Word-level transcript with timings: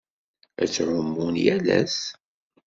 Ad 0.61 0.69
ttɛumun 0.69 1.35
yal 1.45 1.65
ass. 1.79 1.97